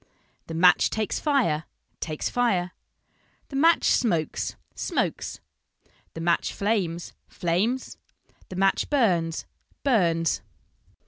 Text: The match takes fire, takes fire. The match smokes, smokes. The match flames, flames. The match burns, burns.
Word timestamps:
The 0.47 0.55
match 0.55 0.89
takes 0.89 1.19
fire, 1.19 1.65
takes 1.99 2.27
fire. 2.27 2.71
The 3.49 3.55
match 3.55 3.83
smokes, 3.85 4.55
smokes. 4.73 5.39
The 6.15 6.21
match 6.21 6.53
flames, 6.55 7.13
flames. 7.27 7.99
The 8.49 8.55
match 8.55 8.89
burns, 8.89 9.45
burns. 9.83 10.41